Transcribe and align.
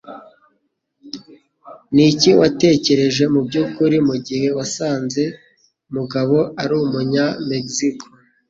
Niki 1.93 2.31
watekereje 2.39 3.23
mubyukuri 3.33 3.97
mugihe 4.07 4.47
wasanze 4.57 5.23
Mugabo 5.95 6.37
ari 6.61 6.73
umunya 6.83 7.25
Mexico? 7.49 8.05